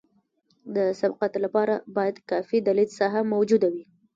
[0.75, 3.83] د سبقت لپاره باید کافي د لید ساحه موجوده وي